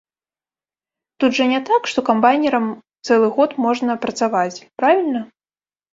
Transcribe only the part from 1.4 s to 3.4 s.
не так, што камбайнерам цэлы